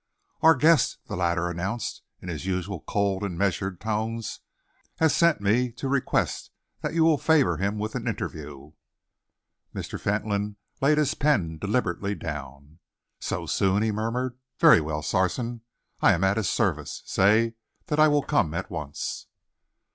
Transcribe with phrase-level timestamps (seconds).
[0.41, 4.39] "Our guest," the latter announced, in his usual cold and measured tones,
[4.97, 6.49] "has sent me to request
[6.81, 8.71] that you will favour him with an interview."
[9.75, 9.99] Mr.
[10.01, 12.79] Fentolin laid his pen deliberately down.
[13.19, 14.39] "So soon," he murmured.
[14.57, 15.61] "Very well, Sarson,
[16.01, 17.03] I am at his service.
[17.05, 17.53] Say
[17.85, 19.27] that I will come at once."